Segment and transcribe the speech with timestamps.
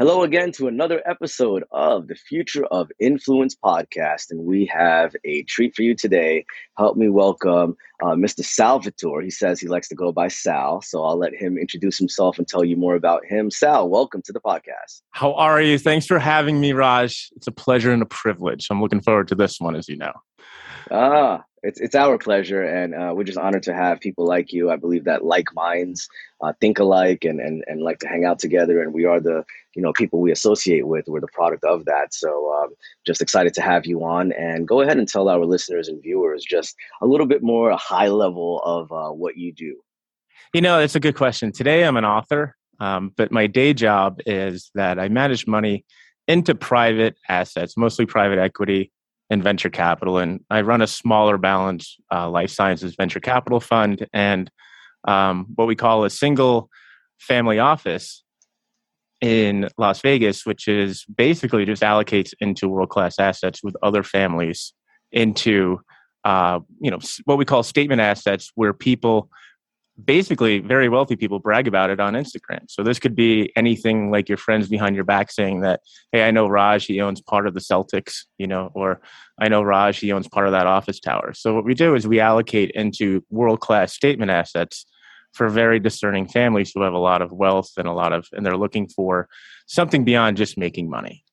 [0.00, 4.30] Hello again to another episode of the Future of Influence podcast.
[4.30, 6.46] And we have a treat for you today.
[6.78, 8.42] Help me welcome uh, Mr.
[8.42, 9.20] Salvatore.
[9.20, 10.80] He says he likes to go by Sal.
[10.80, 13.50] So I'll let him introduce himself and tell you more about him.
[13.50, 15.02] Sal, welcome to the podcast.
[15.10, 15.76] How are you?
[15.76, 17.28] Thanks for having me, Raj.
[17.36, 18.68] It's a pleasure and a privilege.
[18.70, 20.14] I'm looking forward to this one, as you know.
[20.90, 24.70] Ah, it's it's our pleasure, and uh, we're just honored to have people like you.
[24.70, 26.08] I believe that like minds
[26.40, 29.44] uh, think alike and, and and like to hang out together, and we are the
[29.74, 31.06] you know people we associate with.
[31.06, 32.14] We're the product of that.
[32.14, 32.70] So um,
[33.06, 36.44] just excited to have you on, and go ahead and tell our listeners and viewers
[36.44, 39.76] just a little bit more a high level of uh, what you do.
[40.54, 41.52] You know, it's a good question.
[41.52, 45.84] Today, I'm an author, um, but my day job is that I manage money
[46.26, 48.92] into private assets, mostly private equity
[49.30, 50.18] and venture capital.
[50.18, 54.50] And I run a smaller balance uh, life sciences venture capital fund and
[55.06, 56.68] um, what we call a single
[57.18, 58.22] family office
[59.20, 64.72] in Las Vegas, which is basically just allocates into world class assets with other families
[65.12, 65.80] into
[66.24, 69.30] uh, you know what we call statement assets, where people
[70.04, 72.60] basically very wealthy people brag about it on Instagram.
[72.68, 75.80] So this could be anything like your friends behind your back saying that,
[76.12, 79.00] hey, I know Raj, he owns part of the Celtics, you know, or
[79.38, 81.32] I know Raj, he owns part of that office tower.
[81.34, 84.86] So what we do is we allocate into world class statement assets
[85.32, 88.44] for very discerning families who have a lot of wealth and a lot of and
[88.44, 89.28] they're looking for
[89.66, 91.24] something beyond just making money.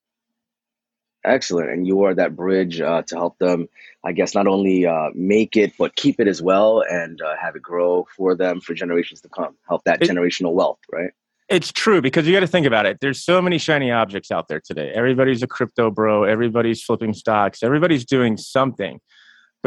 [1.27, 1.69] Excellent.
[1.69, 3.67] And you are that bridge uh, to help them,
[4.03, 7.55] I guess, not only uh, make it, but keep it as well and uh, have
[7.55, 9.55] it grow for them for generations to come.
[9.67, 11.11] Help that it, generational wealth, right?
[11.49, 12.99] It's true because you got to think about it.
[12.99, 14.91] There's so many shiny objects out there today.
[14.93, 18.99] Everybody's a crypto bro, everybody's flipping stocks, everybody's doing something.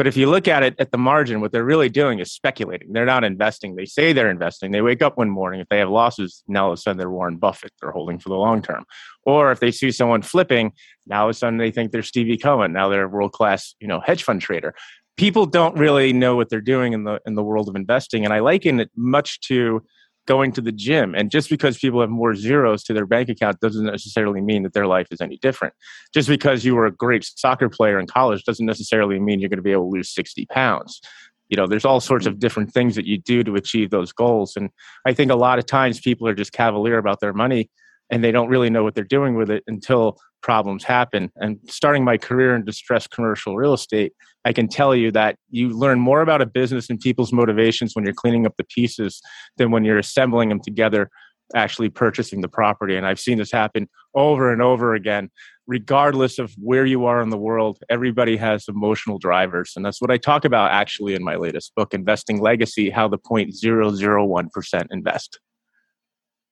[0.01, 2.91] But if you look at it at the margin, what they're really doing is speculating.
[2.91, 3.75] They're not investing.
[3.75, 4.71] They say they're investing.
[4.71, 5.59] They wake up one morning.
[5.59, 7.71] If they have losses, now all of a sudden they're Warren Buffett.
[7.79, 8.83] They're holding for the long term.
[9.27, 10.71] Or if they see someone flipping,
[11.05, 12.73] now all of a sudden they think they're Stevie Cohen.
[12.73, 14.73] Now they're a world class, you know, hedge fund trader.
[15.17, 18.25] People don't really know what they're doing in the in the world of investing.
[18.25, 19.83] And I liken it much to
[20.27, 21.15] going to the gym.
[21.15, 24.73] And just because people have more zeros to their bank account doesn't necessarily mean that
[24.73, 25.73] their life is any different.
[26.13, 29.57] Just because you were a great soccer player in college doesn't necessarily mean you're going
[29.57, 31.01] to be able to lose 60 pounds.
[31.49, 32.39] You know, there's all sorts of mm-hmm.
[32.39, 34.55] different things that you do to achieve those goals.
[34.55, 34.69] And
[35.05, 37.69] I think a lot of times people are just cavalier about their money
[38.09, 41.31] and they don't really know what they're doing with it until problems happen.
[41.37, 44.13] And starting my career in distressed commercial real estate,
[44.45, 48.05] I can tell you that you learn more about a business and people's motivations when
[48.05, 49.21] you're cleaning up the pieces
[49.57, 51.09] than when you're assembling them together,
[51.55, 52.95] actually purchasing the property.
[52.95, 55.29] And I've seen this happen over and over again.
[55.67, 59.73] Regardless of where you are in the world, everybody has emotional drivers.
[59.75, 63.19] And that's what I talk about actually in my latest book, Investing Legacy How the
[63.19, 65.39] 0.001% Invest.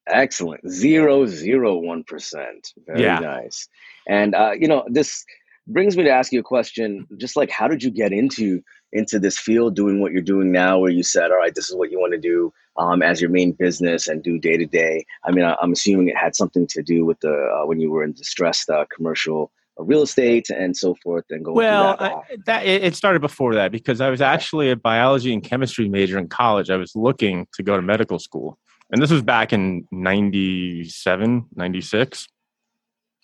[0.09, 0.69] Excellent.
[0.69, 2.73] Zero zero one percent.
[2.85, 3.19] Very yeah.
[3.19, 3.67] nice.
[4.07, 5.25] And uh, you know, this
[5.67, 7.07] brings me to ask you a question.
[7.17, 8.61] Just like, how did you get into
[8.91, 11.75] into this field, doing what you're doing now, where you said, "All right, this is
[11.75, 15.05] what you want to do um, as your main business and do day to day."
[15.25, 17.91] I mean, I, am assuming it had something to do with the uh, when you
[17.91, 22.11] were in distressed uh, commercial uh, real estate and so forth and going well that,
[22.11, 26.17] I, that, it started before that because i was actually a biology and chemistry major
[26.17, 28.57] in college i was looking to go to medical school
[28.91, 32.27] and this was back in 97 96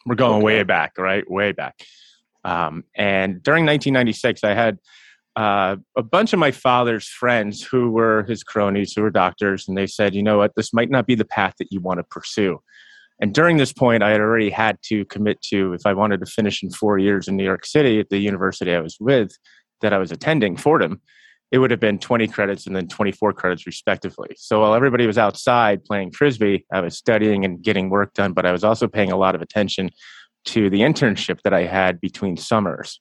[0.06, 0.44] we're going okay.
[0.44, 1.30] way back right?
[1.30, 1.76] Way back.
[2.44, 4.78] Um, and during 1996 i had
[5.36, 9.78] uh, a bunch of my father's friends who were his cronies who were doctors and
[9.78, 10.54] they said you know what?
[10.56, 12.60] This might not be the path that you want to pursue.
[13.20, 16.26] And during this point i had already had to commit to if i wanted to
[16.26, 19.32] finish in four years in new york city at the university i was with
[19.82, 21.02] that i was attending fordham
[21.52, 24.30] it would have been 20 credits and then 24 credits respectively.
[24.38, 28.46] So while everybody was outside playing frisbee, I was studying and getting work done, but
[28.46, 29.92] I was also paying a lot of attention
[30.46, 33.00] to the internship that I had between summers.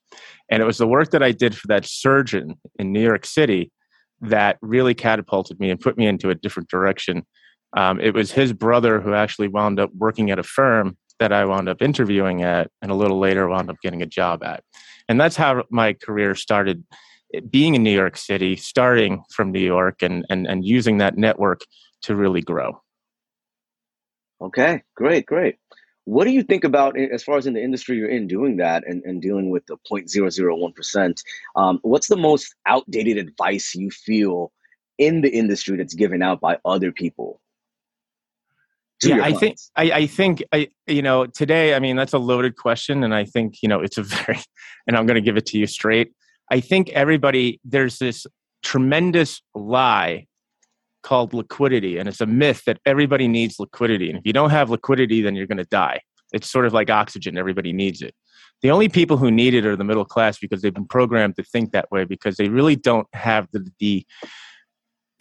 [0.51, 3.71] And it was the work that I did for that surgeon in New York City
[4.21, 7.27] that really catapulted me and put me into a different direction.
[7.77, 11.45] Um, it was his brother who actually wound up working at a firm that I
[11.45, 14.63] wound up interviewing at, and a little later wound up getting a job at.
[15.09, 16.85] And that's how my career started
[17.51, 21.61] being in New York City, starting from New York, and and and using that network
[22.03, 22.81] to really grow.
[24.41, 25.57] Okay, great, great.
[26.05, 28.87] what do you think about as far as in the industry you're in doing that
[28.87, 31.23] and, and dealing with the 0.001%?
[31.57, 34.53] Um, what's the most outdated advice you feel
[34.99, 37.41] in the industry that's given out by other people?
[39.03, 42.57] Yeah, I think I, I think I you know today I mean that's a loaded
[42.57, 44.39] question and I think you know it's a very
[44.87, 46.13] and I'm going to give it to you straight.
[46.51, 48.27] I think everybody there's this
[48.63, 50.27] tremendous lie
[51.05, 51.99] called liquidity.
[51.99, 54.09] And it's a myth that everybody needs liquidity.
[54.09, 56.01] And if you don't have liquidity, then you're going to die.
[56.33, 58.15] It's sort of like oxygen, everybody needs it.
[58.63, 61.45] The only people who need it are the middle class because they've been programmed to
[61.45, 64.07] think that way because they really don't have the, the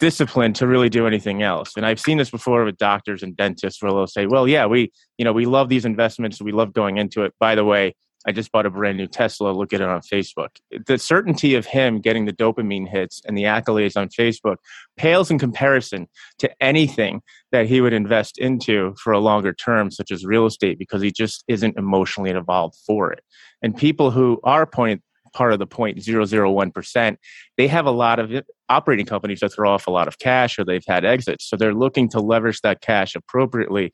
[0.00, 1.72] discipline to really do anything else.
[1.76, 4.90] And I've seen this before with doctors and dentists where they'll say, well, yeah, we,
[5.18, 6.40] you know, we love these investments.
[6.40, 7.34] We love going into it.
[7.38, 7.94] By the way,
[8.26, 9.50] I just bought a brand new Tesla.
[9.50, 10.48] Look at it on Facebook.
[10.86, 14.56] The certainty of him getting the dopamine hits and the accolades on Facebook
[14.96, 17.22] pales in comparison to anything
[17.52, 21.12] that he would invest into for a longer term, such as real estate, because he
[21.12, 23.22] just isn't emotionally involved for it.
[23.62, 27.16] And people who are point, part of the 0.001%,
[27.56, 28.30] they have a lot of
[28.68, 31.48] operating companies that throw off a lot of cash or they've had exits.
[31.48, 33.92] So they're looking to leverage that cash appropriately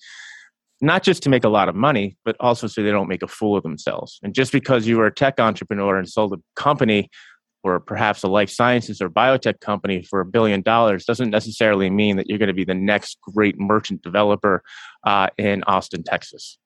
[0.80, 3.28] not just to make a lot of money, but also so they don't make a
[3.28, 4.18] fool of themselves.
[4.22, 7.10] And just because you were a tech entrepreneur and sold a company
[7.62, 12.16] or perhaps a life sciences or biotech company for a billion dollars doesn't necessarily mean
[12.16, 14.62] that you're going to be the next great merchant developer
[15.06, 16.58] uh, in Austin, Texas.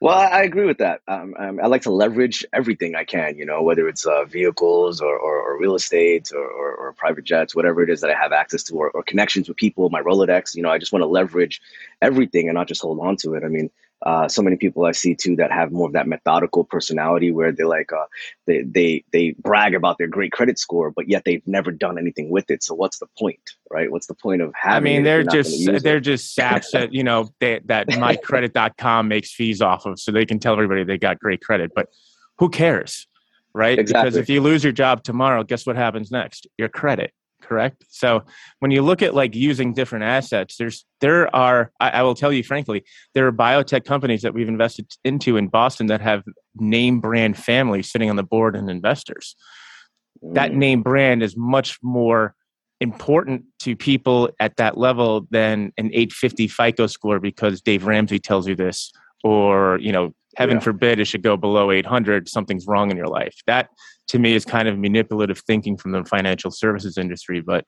[0.00, 1.00] Well, I agree with that.
[1.08, 5.00] Um, um, I like to leverage everything I can, you know, whether it's uh, vehicles
[5.00, 8.14] or, or, or, real estate or, or, or, private jets, whatever it is that I
[8.14, 10.54] have access to, or, connections with people, my Rolodex.
[10.54, 11.60] You know, I just want to leverage
[12.00, 13.42] everything and not just hold on to it.
[13.42, 13.70] I mean,
[14.02, 17.50] uh, so many people I see too that have more of that methodical personality where
[17.50, 18.04] they're like uh,
[18.46, 22.30] they they they brag about their great credit score, but yet they've never done anything
[22.30, 22.62] with it.
[22.62, 23.40] So what's the point,
[23.70, 23.90] right?
[23.90, 24.76] What's the point of having?
[24.76, 26.02] I mean, they're just they're it?
[26.02, 30.38] just saps that you know they, that mycredit.com makes fees off of, so they can
[30.38, 31.72] tell everybody they got great credit.
[31.74, 31.88] But
[32.38, 33.08] who cares,
[33.52, 33.78] right?
[33.78, 34.10] Exactly.
[34.10, 36.46] Because if you lose your job tomorrow, guess what happens next?
[36.56, 38.22] Your credit correct so
[38.58, 42.32] when you look at like using different assets there's there are I, I, will tell
[42.32, 46.24] you frankly there are biotech companies that we've invested into in boston that have
[46.56, 49.36] name brand families sitting on the board and investors
[50.22, 50.34] mm.
[50.34, 52.34] that name brand is much more
[52.80, 58.46] important to people at that level than an 850 fico score because dave ramsey tells
[58.48, 58.92] you this
[59.24, 60.60] or you know heaven yeah.
[60.60, 63.68] forbid it should go below 800 something's wrong in your life that
[64.08, 67.64] to me is kind of manipulative thinking from the financial services industry but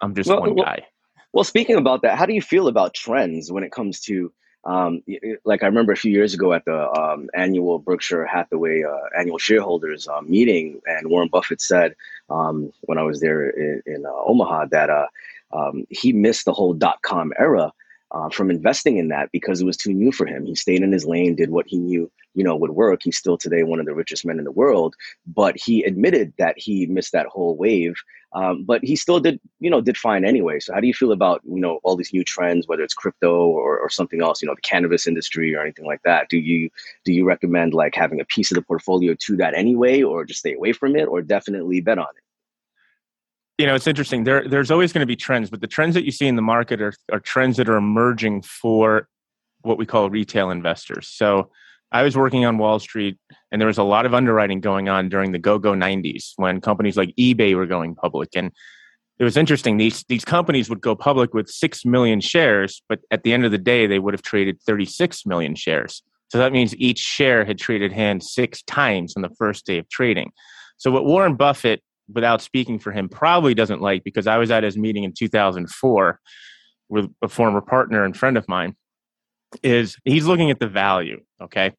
[0.00, 0.86] i'm just well, one well, guy.
[1.32, 4.32] well speaking about that how do you feel about trends when it comes to
[4.66, 5.02] um,
[5.44, 9.38] like I remember a few years ago at the um, annual Berkshire Hathaway uh, annual
[9.38, 11.94] shareholders uh, meeting, and Warren Buffett said
[12.30, 15.06] um, when I was there in, in uh, Omaha that uh,
[15.52, 17.72] um, he missed the whole dot com era
[18.16, 20.46] uh, from investing in that because it was too new for him.
[20.46, 23.00] He stayed in his lane, did what he knew, you know, would work.
[23.02, 24.94] He's still today one of the richest men in the world,
[25.26, 27.94] but he admitted that he missed that whole wave.
[28.32, 30.60] Um, but he still did, you know, did fine anyway.
[30.60, 33.46] So how do you feel about, you know, all these new trends, whether it's crypto
[33.46, 36.28] or, or something else, you know, the cannabis industry or anything like that?
[36.28, 36.68] Do you
[37.04, 40.40] do you recommend like having a piece of the portfolio to that anyway, or just
[40.40, 42.25] stay away from it, or definitely bet on it?
[43.58, 44.24] You know it's interesting.
[44.24, 46.42] There there's always going to be trends but the trends that you see in the
[46.42, 49.08] market are, are trends that are emerging for
[49.62, 51.08] what we call retail investors.
[51.08, 51.50] So
[51.92, 53.16] i was working on wall street
[53.50, 56.96] and there was a lot of underwriting going on during the go-go 90s when companies
[56.96, 58.50] like ebay were going public and
[59.18, 59.78] it was interesting.
[59.78, 63.52] These these companies would go public with 6 million shares but at the end of
[63.52, 66.02] the day they would have traded 36 million shares.
[66.28, 69.88] So that means each share had traded hands six times on the first day of
[69.88, 70.32] trading.
[70.76, 74.62] So what warren buffett without speaking for him, probably doesn't like because I was at
[74.62, 76.20] his meeting in 2004
[76.88, 78.76] with a former partner and friend of mine.
[79.62, 81.20] Is he's looking at the value?
[81.40, 81.72] Okay,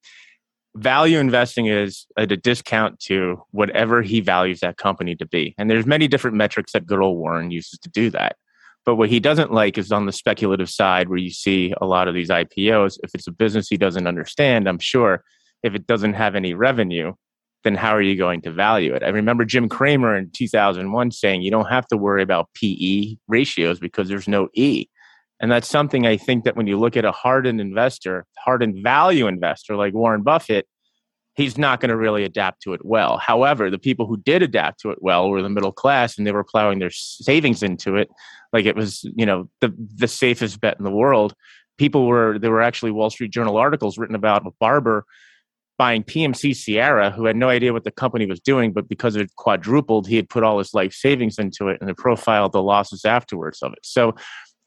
[0.75, 5.69] value investing is at a discount to whatever he values that company to be, and
[5.69, 8.38] there's many different metrics that good old Warren uses to do that.
[8.86, 12.07] But what he doesn't like is on the speculative side, where you see a lot
[12.07, 12.98] of these IPOs.
[13.03, 15.25] If it's a business he doesn't understand, I'm sure
[15.62, 17.13] if it doesn't have any revenue,
[17.64, 19.04] then how are you going to value it?
[19.04, 23.80] I remember Jim Cramer in 2001 saying you don't have to worry about PE ratios
[23.80, 24.88] because there's no E.
[25.40, 29.28] And that's something I think that when you look at a hardened investor, hardened value
[29.28, 30.68] investor like Warren Buffett,
[31.36, 33.18] he's not going to really adapt to it well.
[33.18, 36.32] However, the people who did adapt to it well were the middle class and they
[36.32, 38.10] were plowing their savings into it
[38.52, 41.34] like it was, you know, the the safest bet in the world.
[41.78, 45.06] People were there were actually Wall Street Journal articles written about a barber
[45.77, 49.36] buying PMC Sierra, who had no idea what the company was doing, but because it
[49.36, 53.05] quadrupled, he had put all his life savings into it and it profiled the losses
[53.05, 53.79] afterwards of it.
[53.84, 54.15] So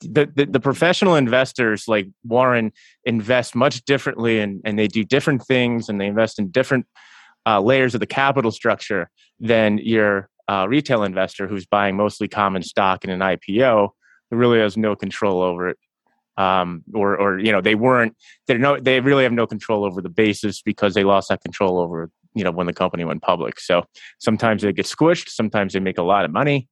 [0.01, 2.73] the, the, the professional investors like Warren
[3.05, 6.87] invest much differently and, and they do different things and they invest in different
[7.47, 12.63] uh, layers of the capital structure than your uh, retail investor who's buying mostly common
[12.63, 13.89] stock in an IPO
[14.31, 15.79] who really has no control over it.
[16.37, 18.17] Um, or, or you know, they weren't.
[18.47, 18.79] They're no.
[18.79, 22.45] They really have no control over the basis because they lost that control over you
[22.45, 23.61] know when the company went public.
[23.61, 23.85] So
[24.19, 25.29] sometimes they get squished.
[25.29, 26.69] Sometimes they make a lot of money.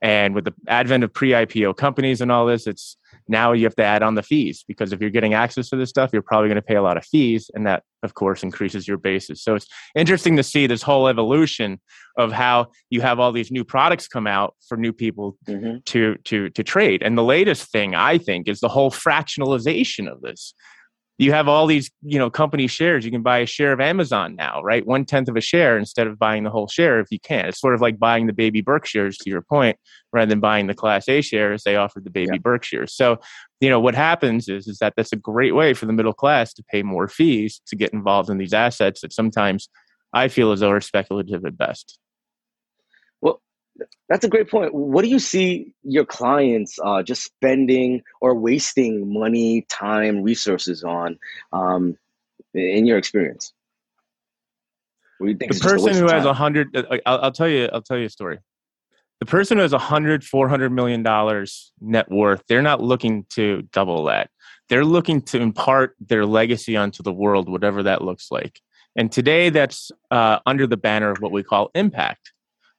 [0.00, 2.96] And with the advent of pre-IPO companies and all this, it's
[3.32, 5.90] now you have to add on the fees because if you're getting access to this
[5.90, 8.86] stuff, you're probably going to pay a lot of fees, and that, of course, increases
[8.86, 9.42] your basis.
[9.42, 11.80] So it's interesting to see this whole evolution
[12.16, 15.78] of how you have all these new products come out for new people mm-hmm.
[15.86, 17.02] to to to trade.
[17.02, 20.54] And the latest thing I think is the whole fractionalization of this
[21.18, 23.04] you have all these you know company shares.
[23.04, 24.86] You can buy a share of amazon now right?
[24.86, 27.46] One tenth of a share instead of buying the whole share if you can.
[27.46, 29.76] It's sort of like buying the baby berkshires to your point
[30.12, 32.38] rather than buying the class a shares they offered the baby yeah.
[32.38, 33.18] berkshires so
[33.60, 36.52] you know what happens is is that that's a great way for the middle class
[36.52, 39.68] to pay more fees to get involved in these assets that sometimes
[40.12, 41.98] i feel as though are speculative at best
[44.08, 44.74] that's a great point.
[44.74, 51.18] What do you see your clients uh, just spending or wasting money, time, resources on
[51.52, 51.96] um,
[52.54, 53.52] in your experience?
[55.22, 58.10] the person who has a hundred, uh, I'll, I'll, tell you, I'll tell you a
[58.10, 58.38] story.
[59.20, 63.24] The person who has a hundred, four hundred million dollars net worth, they're not looking
[63.30, 64.30] to double that.
[64.68, 68.60] They're looking to impart their legacy onto the world, whatever that looks like.
[68.96, 72.32] And today, that's uh, under the banner of what we call impact.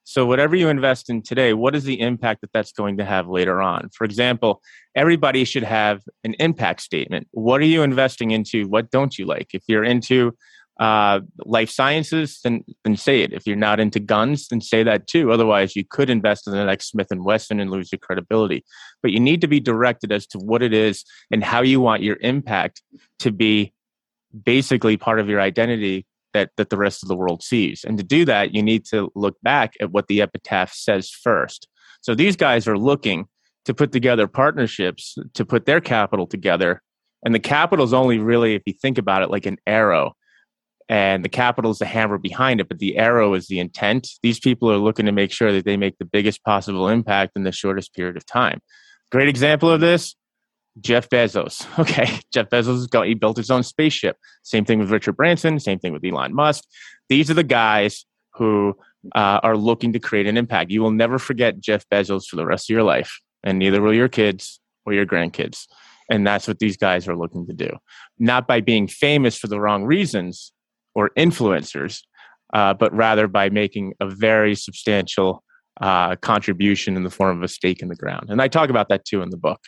[0.04, 3.26] So, whatever you invest in today, what is the impact that that's going to have
[3.26, 3.88] later on?
[3.94, 4.62] For example,
[4.94, 7.26] everybody should have an impact statement.
[7.32, 8.68] What are you investing into?
[8.68, 9.48] What don't you like?
[9.54, 10.36] If you're into
[10.78, 13.32] uh, life sciences, then then say it.
[13.32, 15.32] If you're not into guns, then say that too.
[15.32, 18.64] Otherwise, you could invest in the next Smith and Wesson and lose your credibility.
[19.02, 22.02] But you need to be directed as to what it is and how you want
[22.02, 22.82] your impact
[23.20, 23.72] to be
[24.44, 27.84] basically part of your identity that that the rest of the world sees.
[27.84, 31.68] And to do that, you need to look back at what the epitaph says first.
[32.02, 33.26] So these guys are looking
[33.64, 36.82] to put together partnerships to put their capital together.
[37.24, 40.12] And the capital is only really, if you think about it, like an arrow.
[40.86, 44.08] And the capital is the hammer behind it, but the arrow is the intent.
[44.22, 47.44] These people are looking to make sure that they make the biggest possible impact in
[47.44, 48.60] the shortest period of time.
[49.10, 50.14] Great example of this
[50.80, 51.66] Jeff Bezos.
[51.78, 54.16] Okay, Jeff Bezos got he built his own spaceship.
[54.42, 55.58] Same thing with Richard Branson.
[55.60, 56.64] Same thing with Elon Musk.
[57.08, 58.04] These are the guys
[58.34, 58.76] who
[59.14, 60.70] uh, are looking to create an impact.
[60.70, 63.94] You will never forget Jeff Bezos for the rest of your life, and neither will
[63.94, 65.66] your kids or your grandkids.
[66.10, 67.70] And that's what these guys are looking to do.
[68.18, 70.52] Not by being famous for the wrong reasons
[70.94, 72.02] or influencers,
[72.52, 75.42] uh, but rather by making a very substantial
[75.80, 78.30] uh, contribution in the form of a stake in the ground.
[78.30, 79.60] And I talk about that too in the book.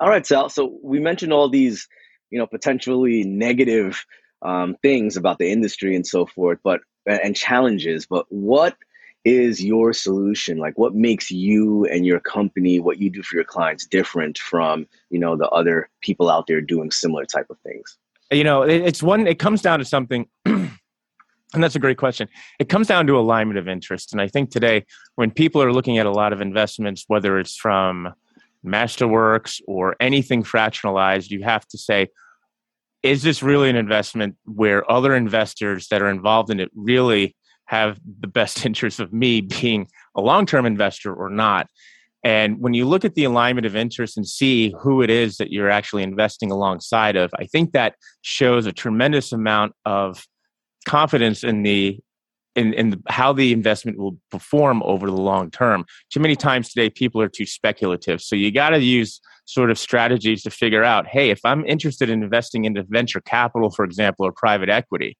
[0.00, 0.48] All right, Sal.
[0.48, 1.86] So we mentioned all these,
[2.30, 4.04] you know, potentially negative
[4.42, 8.06] um, things about the industry and so forth, but and challenges.
[8.06, 8.76] But what
[9.24, 10.56] is your solution?
[10.56, 14.86] Like, what makes you and your company, what you do for your clients, different from
[15.10, 17.98] you know the other people out there doing similar type of things?
[18.32, 19.26] You know, it's one.
[19.26, 20.26] It comes down to something.
[21.52, 22.28] And that's a great question.
[22.60, 24.12] It comes down to alignment of interest.
[24.12, 27.56] And I think today, when people are looking at a lot of investments, whether it's
[27.56, 28.14] from
[28.66, 32.08] Masterworks or anything fractionalized, you have to say,
[33.02, 37.34] is this really an investment where other investors that are involved in it really
[37.66, 41.66] have the best interest of me being a long term investor or not?
[42.22, 45.50] And when you look at the alignment of interest and see who it is that
[45.50, 50.26] you're actually investing alongside of, I think that shows a tremendous amount of
[50.86, 51.98] confidence in the
[52.56, 55.84] in, in how the investment will perform over the long term.
[56.12, 58.20] Too many times today, people are too speculative.
[58.20, 62.08] So you got to use sort of strategies to figure out hey, if I'm interested
[62.08, 65.16] in investing into venture capital, for example, or private equity,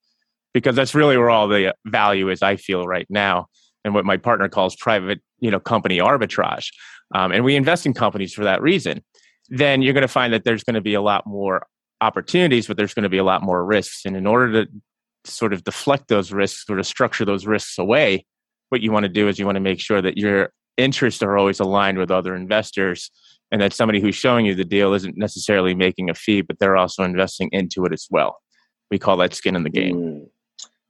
[0.53, 3.47] because that's really where all the value is, I feel right now,
[3.85, 6.69] and what my partner calls private you know, company arbitrage.
[7.15, 9.03] Um, and we invest in companies for that reason.
[9.49, 11.67] Then you're going to find that there's going to be a lot more
[12.01, 14.05] opportunities, but there's going to be a lot more risks.
[14.05, 14.71] And in order to
[15.25, 18.27] sort of deflect those risks or to structure those risks away,
[18.71, 21.37] what you want to do is you want to make sure that your interests are
[21.37, 23.11] always aligned with other investors
[23.53, 26.77] and that somebody who's showing you the deal isn't necessarily making a fee, but they're
[26.77, 28.39] also investing into it as well.
[28.91, 29.97] We call that skin in the game.
[29.97, 30.29] Mm,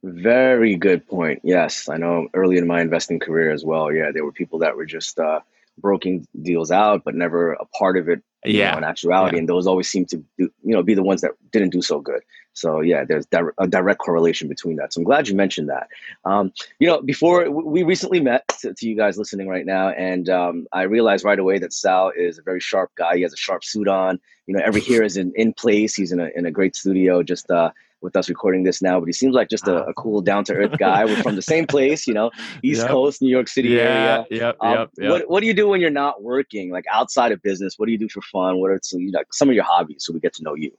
[0.03, 1.41] very good point.
[1.43, 3.91] Yes, I know early in my investing career as well.
[3.91, 5.39] Yeah, there were people that were just uh,
[5.81, 9.35] broking deals out, but never a part of it yeah know, in actuality.
[9.35, 9.39] Yeah.
[9.39, 11.99] and those always seem to do, you know be the ones that didn't do so
[11.99, 12.21] good.
[12.53, 13.25] So yeah there's
[13.57, 14.93] a direct correlation between that.
[14.93, 15.87] So i'm glad you mentioned that.
[16.25, 20.29] Um, you know before we recently met to, to, you guys listening right now and
[20.29, 23.15] um, i realized right away that sal is a very sharp guy.
[23.15, 24.19] He has a sharp suit on.
[24.47, 25.95] You know every hair is in, in place.
[25.95, 27.23] He's in a, in a great studio.
[27.23, 27.71] Just uh,
[28.01, 30.53] with us recording this now, but he seems like just a, a cool, down to
[30.53, 31.05] earth guy.
[31.05, 32.31] We're from the same place, you know,
[32.63, 32.89] East yep.
[32.89, 34.25] Coast, New York City yeah, area.
[34.31, 35.11] Yep, um, yep, yep.
[35.11, 37.75] What, what do you do when you're not working, like outside of business?
[37.77, 38.59] What do you do for fun?
[38.59, 40.71] What are some, like, some of your hobbies so we get to know you?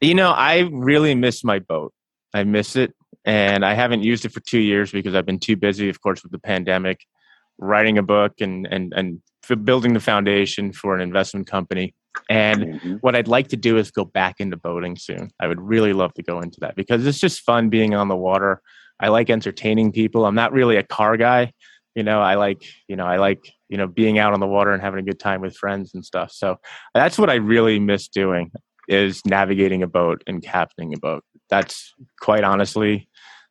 [0.00, 1.92] You know, I really miss my boat.
[2.34, 2.94] I miss it.
[3.24, 6.22] And I haven't used it for two years because I've been too busy, of course,
[6.22, 7.04] with the pandemic,
[7.58, 9.20] writing a book and, and, and
[9.64, 11.94] building the foundation for an investment company.
[12.28, 12.94] And mm-hmm.
[12.96, 15.30] what I'd like to do is go back into boating soon.
[15.40, 18.16] I would really love to go into that because it's just fun being on the
[18.16, 18.60] water.
[19.00, 20.26] I like entertaining people.
[20.26, 21.52] I'm not really a car guy.
[21.94, 24.72] You know, I like, you know, I like, you know, being out on the water
[24.72, 26.32] and having a good time with friends and stuff.
[26.32, 26.56] So
[26.94, 28.52] that's what I really miss doing
[28.88, 31.24] is navigating a boat and captaining a boat.
[31.50, 33.08] That's quite honestly,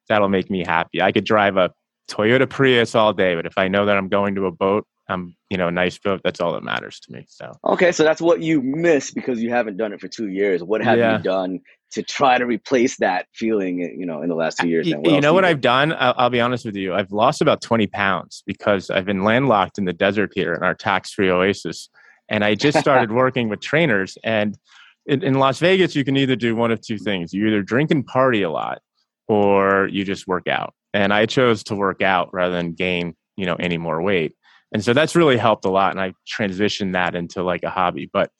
[0.10, 1.02] that'll make me happy.
[1.02, 1.72] I could drive a
[2.10, 5.36] Toyota Prius all day, but if I know that I'm going to a boat, I'm
[5.50, 6.22] you know nice boat.
[6.24, 7.26] That's all that matters to me.
[7.30, 10.62] So okay, so that's what you miss because you haven't done it for two years.
[10.64, 11.18] What have yeah.
[11.18, 11.60] you done
[11.92, 13.80] to try to replace that feeling?
[13.80, 14.88] You know, in the last two years.
[14.88, 15.94] You, you know what I've done?
[15.94, 16.94] I'll, I'll, be honest with you.
[16.94, 20.76] I've lost about twenty pounds because I've been landlocked in the desert here in our
[20.76, 21.90] tax-free oasis,
[22.28, 24.18] and I just started working with trainers.
[24.24, 24.58] And
[25.06, 27.92] in, in Las Vegas, you can either do one of two things: you either drink
[27.92, 28.82] and party a lot,
[29.30, 30.74] or you just work out.
[30.94, 34.34] And I chose to work out rather than gain you know any more weight
[34.74, 38.10] and so that's really helped a lot and i transitioned that into like a hobby.
[38.12, 38.32] But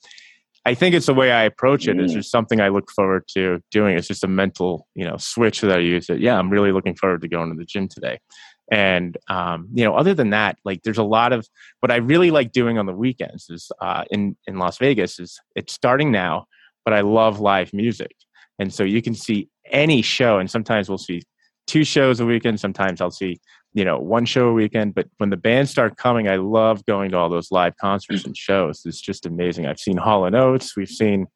[0.64, 2.04] i think it's the way i approach it mm.
[2.04, 3.96] is just something i look forward to doing.
[3.96, 6.94] It's just a mental you know switch that i use that yeah i'm really looking
[6.94, 8.18] forward to going to the gym today.
[8.70, 11.48] And um, you know other than that like there's a lot of
[11.80, 15.40] what i really like doing on the weekends is uh, in in las vegas is
[15.54, 16.46] it's starting now
[16.84, 18.14] but i love live music.
[18.60, 21.22] And so you can see any show and sometimes we'll see
[21.66, 23.38] two shows a weekend sometimes i'll see
[23.74, 27.10] you know one show a weekend but when the bands start coming i love going
[27.10, 28.82] to all those live concerts and shows.
[28.84, 29.66] It's just amazing.
[29.66, 30.76] I've seen hall and oates.
[30.76, 31.26] We've seen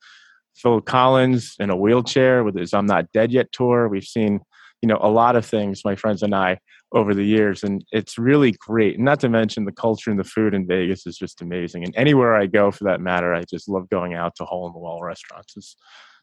[0.54, 3.88] phil collins in a wheelchair with his i'm not dead yet tour.
[3.88, 4.40] We've seen
[4.80, 6.58] you know a lot of things my friends and i
[6.94, 8.98] over the years and it's really great.
[9.00, 11.84] Not to mention the culture and the food in vegas is just amazing.
[11.84, 14.72] And anywhere i go for that matter i just love going out to hole in
[14.72, 15.54] the wall restaurants.
[15.56, 15.76] It's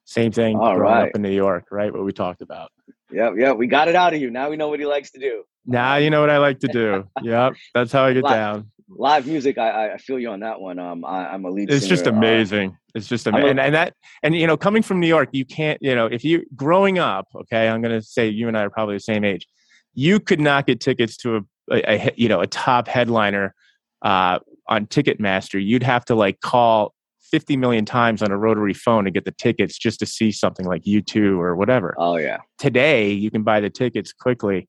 [0.06, 1.10] same thing All right.
[1.10, 1.94] up in new york right?
[1.94, 2.72] What we talked about.
[3.12, 4.32] Yeah yeah we got it out of you.
[4.32, 6.68] Now we know what he likes to do now you know what I like to
[6.68, 7.08] do.
[7.22, 8.72] yep, that's how I get live, down.
[8.90, 10.80] Live music, I, I feel you on that one.
[10.80, 11.70] Um, I, am a lead.
[11.70, 11.96] It's singer.
[11.96, 12.72] just uh, amazing.
[12.72, 15.46] Uh, it's just amazing, and, and that, and you know, coming from New York, you
[15.46, 18.70] can't, you know, if you growing up, okay, I'm gonna say you and I are
[18.70, 19.48] probably the same age.
[19.94, 23.54] You could not get tickets to a, a, a you know, a top headliner
[24.02, 25.64] uh, on Ticketmaster.
[25.64, 26.94] You'd have to like call
[27.32, 30.66] 50 million times on a rotary phone to get the tickets just to see something
[30.66, 31.96] like U2 or whatever.
[31.98, 32.40] Oh yeah.
[32.58, 34.68] Today you can buy the tickets quickly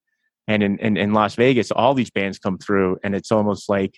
[0.50, 3.94] and in, in, in las vegas all these bands come through and it's almost like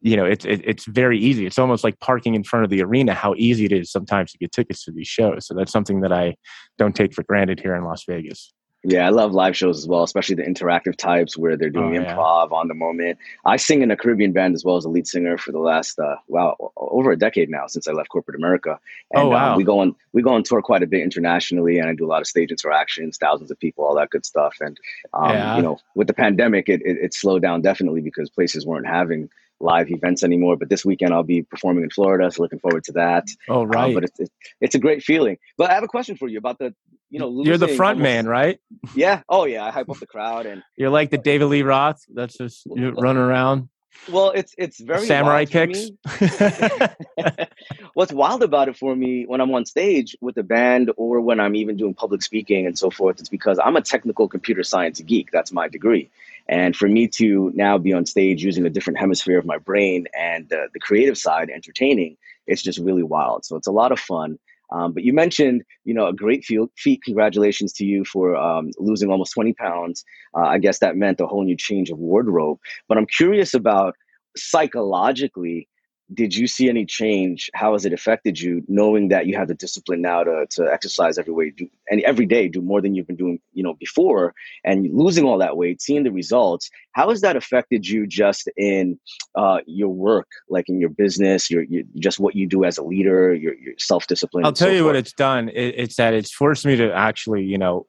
[0.00, 1.46] you know it's it, it's very easy.
[1.46, 4.38] It's almost like parking in front of the arena how easy it is sometimes to
[4.38, 5.46] get tickets to these shows.
[5.46, 6.36] So that's something that i
[6.78, 8.52] don't take for granted here in las vegas
[8.88, 12.00] yeah, I love live shows as well, especially the interactive types where they're doing oh,
[12.00, 12.56] improv yeah.
[12.56, 13.18] on the moment.
[13.44, 15.98] I sing in a Caribbean band as well as a lead singer for the last
[15.98, 18.78] uh, wow over a decade now since I left corporate America.
[19.10, 19.50] And oh, um, wow.
[19.50, 22.06] um, we go on we go on tour quite a bit internationally, and I do
[22.06, 24.54] a lot of stage interactions, thousands of people, all that good stuff.
[24.60, 24.78] And
[25.14, 25.56] um, yeah.
[25.56, 29.28] you know, with the pandemic, it, it, it slowed down definitely because places weren't having
[29.58, 30.56] live events anymore.
[30.56, 33.26] But this weekend I'll be performing in Florida, so looking forward to that.
[33.48, 33.92] Oh, um, right.
[33.92, 35.38] but it's, it's, it's a great feeling.
[35.58, 36.72] But I have a question for you about the
[37.10, 38.58] you know you're the front almost, man, right?
[38.94, 39.22] Yeah.
[39.28, 39.64] Oh yeah.
[39.64, 42.02] I hype up the crowd and you're like the David Lee Roth.
[42.12, 43.68] That's just you run around.
[44.10, 45.90] Well, it's it's very samurai kicks.
[47.94, 51.40] What's wild about it for me when I'm on stage with a band or when
[51.40, 55.00] I'm even doing public speaking and so forth, it's because I'm a technical computer science
[55.00, 55.30] geek.
[55.32, 56.10] That's my degree.
[56.48, 60.06] And for me to now be on stage using a different hemisphere of my brain
[60.16, 62.16] and uh, the creative side, entertaining,
[62.46, 63.44] it's just really wild.
[63.44, 64.38] So it's a lot of fun.
[64.72, 67.02] Um, but you mentioned, you know, a great feat.
[67.04, 70.04] Congratulations to you for um, losing almost 20 pounds.
[70.36, 72.58] Uh, I guess that meant a whole new change of wardrobe.
[72.88, 73.94] But I'm curious about
[74.36, 75.68] psychologically
[76.12, 77.50] did you see any change?
[77.54, 81.18] How has it affected you, knowing that you have the discipline now to, to exercise
[81.18, 84.34] every way, do, and every day do more than you've been doing, you know, before,
[84.64, 86.70] and losing all that weight, seeing the results?
[86.92, 88.98] How has that affected you just in
[89.34, 92.84] uh, your work, like in your business, your, your, just what you do as a
[92.84, 94.44] leader, your, your self discipline?
[94.44, 94.90] I'll tell so you forth?
[94.90, 95.48] what it's done.
[95.48, 97.86] It, it's that it's forced me to actually, you know,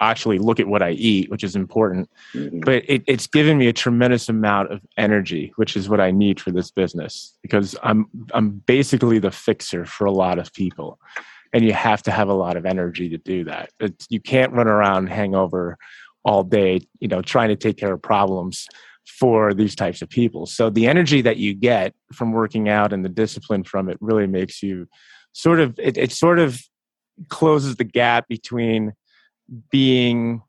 [0.00, 2.10] actually look at what I eat, which is important.
[2.34, 2.60] Mm-hmm.
[2.60, 6.40] But it, it's given me a tremendous amount of energy, which is what I need
[6.40, 10.98] for this business because I'm I'm basically the fixer for a lot of people,
[11.52, 13.70] and you have to have a lot of energy to do that.
[13.80, 15.78] It's, you can't run around hangover
[16.24, 18.66] all day, you know, trying to take care of problems
[19.08, 20.46] for these types of people.
[20.46, 24.26] So the energy that you get from working out and the discipline from it really
[24.26, 24.86] makes you
[25.32, 26.60] sort of it, it sort of
[27.28, 28.92] closes the gap between
[29.70, 30.42] being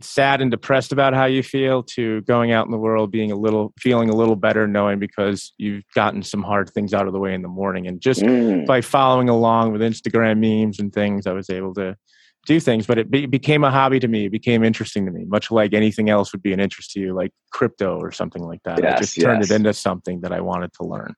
[0.00, 3.36] sad and depressed about how you feel to going out in the world being a
[3.36, 7.18] little feeling a little better knowing because you've gotten some hard things out of the
[7.18, 7.86] way in the morning.
[7.86, 8.66] And just mm.
[8.66, 11.96] by following along with instagram memes and things i was able to
[12.46, 12.86] do things.
[12.86, 14.26] But it be, became a hobby to me.
[14.26, 17.12] It became interesting to me much like anything else would be an interest to you
[17.12, 18.82] like crypto or something like that.
[18.82, 19.50] Yes, i just turned yes.
[19.50, 21.14] it into something that i wanted to learn.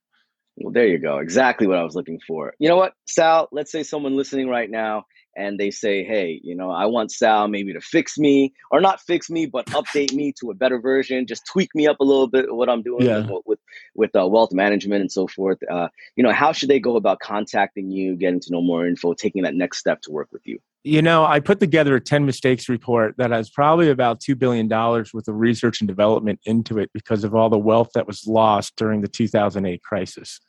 [0.56, 1.18] Well there you go.
[1.18, 2.54] Exactly what i was looking for.
[2.58, 3.48] You know what sal?
[3.52, 5.04] Let's say someone listening right now
[5.38, 9.00] and they say, hey, you know, I want Sal maybe to fix me or not
[9.00, 12.26] fix me, but update me to a better version, just tweak me up a little
[12.26, 13.20] bit what I'm doing yeah.
[13.20, 13.58] with with,
[13.94, 15.58] with uh, wealth management and so forth.
[15.70, 19.14] Uh, you know, how should they go about contacting you, getting to know more info,
[19.14, 20.58] taking that next step to work with you?
[20.84, 24.68] You know, I put together a 10 mistakes report that has probably about $2 billion
[24.68, 28.74] worth of research and development into it because of all the wealth that was lost
[28.76, 30.40] during the 2008 crisis.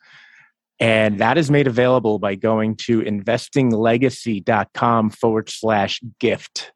[0.80, 6.72] And that is made available by going to investinglegacy.com forward slash gift.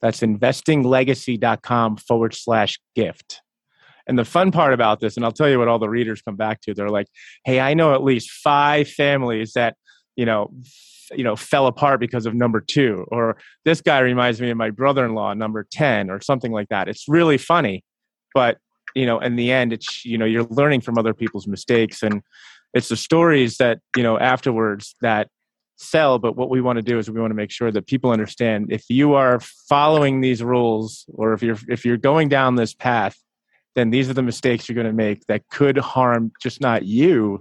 [0.00, 3.42] That's investinglegacy.com forward slash gift.
[4.06, 6.36] And the fun part about this, and I'll tell you what all the readers come
[6.36, 7.06] back to, they're like,
[7.44, 9.76] hey, I know at least five families that,
[10.16, 10.50] you know,
[11.12, 14.70] you know, fell apart because of number two, or this guy reminds me of my
[14.70, 16.88] brother-in-law, number 10, or something like that.
[16.88, 17.84] It's really funny,
[18.34, 18.58] but
[18.94, 22.02] you know, in the end, it's you know, you're learning from other people's mistakes.
[22.02, 22.22] And
[22.74, 25.28] it's the stories that you know afterwards that
[25.76, 28.10] sell but what we want to do is we want to make sure that people
[28.10, 32.74] understand if you are following these rules or if you're if you're going down this
[32.74, 33.16] path
[33.74, 37.40] then these are the mistakes you're going to make that could harm just not you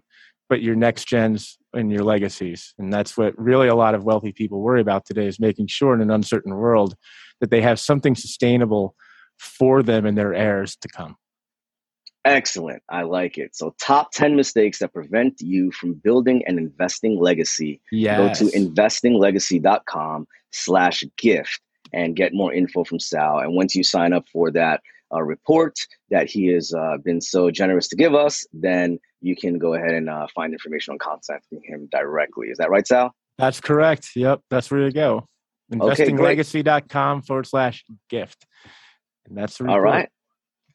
[0.52, 2.74] but your next gens and your legacies.
[2.78, 5.94] And that's what really a lot of wealthy people worry about today is making sure
[5.94, 6.94] in an uncertain world
[7.40, 8.94] that they have something sustainable
[9.40, 11.16] for them and their heirs to come
[12.24, 12.84] Excellent.
[12.90, 13.56] I like it.
[13.56, 17.82] So, top 10 mistakes that prevent you from building an investing legacy.
[17.92, 18.40] Yes.
[18.40, 21.62] Go to investinglegacy.com slash gift
[21.94, 23.40] and get more info from Sal.
[23.40, 24.82] And once you sign up for that
[25.14, 25.76] uh, report
[26.10, 29.94] that he has uh, been so generous to give us, then you can go ahead
[29.94, 32.48] and uh, find information on contacting him directly.
[32.48, 33.14] Is that right, Sal?
[33.38, 34.10] That's correct.
[34.16, 34.42] Yep.
[34.50, 35.26] That's where you go.
[35.74, 38.46] Investinglegacy.com okay, forward slash gift.
[39.26, 39.78] And that's the report.
[39.78, 40.10] All right.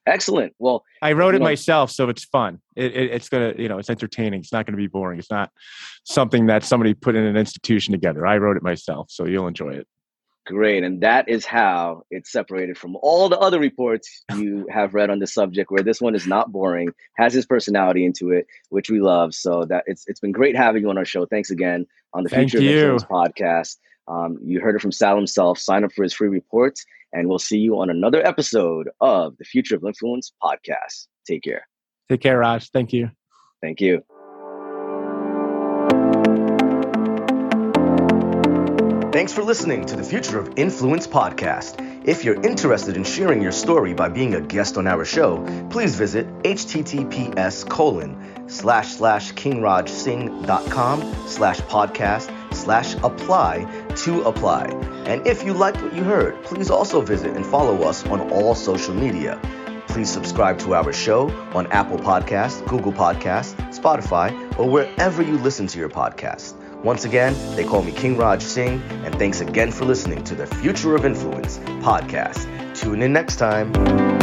[0.07, 0.55] Excellent.
[0.59, 2.61] Well, I wrote it know, myself, so it's fun.
[2.77, 4.41] It, it, it's gonna, you know, it's entertaining.
[4.41, 5.19] It's not gonna be boring.
[5.19, 5.51] It's not
[6.05, 8.27] something that somebody put in an institution together.
[8.27, 9.89] I wrote it myself, so you'll enjoy it.
[10.47, 15.11] Great, and that is how it's separated from all the other reports you have read
[15.11, 15.73] on the subject.
[15.73, 19.35] Where this one is not boring, has his personality into it, which we love.
[19.35, 21.27] So that it's it's been great having you on our show.
[21.27, 22.95] Thanks again on the Thank Future you.
[22.95, 23.79] of podcast.
[24.09, 25.59] Um, you heard it from Sal himself.
[25.59, 29.45] Sign up for his free reports, and we'll see you on another episode of the
[29.45, 31.09] Future of Influence podcast.
[31.27, 31.67] Take care.
[32.09, 32.71] Take care, Raj.
[32.71, 33.11] Thank you.
[33.61, 34.03] Thank you.
[39.17, 41.83] Thanks for listening to the Future of Influence podcast.
[42.07, 45.97] If you're interested in sharing your story by being a guest on our show, please
[45.97, 48.15] visit https colon
[48.47, 54.67] slash slash kingrajsingh.com slash podcast slash apply to apply.
[55.05, 58.55] And if you liked what you heard, please also visit and follow us on all
[58.55, 59.41] social media.
[59.89, 65.67] Please subscribe to our show on Apple Podcasts, Google Podcasts, Spotify, or wherever you listen
[65.67, 66.55] to your podcast.
[66.85, 70.47] Once again, they call me King Raj Singh, and thanks again for listening to the
[70.47, 72.47] Future of Influence podcast.
[72.77, 74.16] Tune in next time.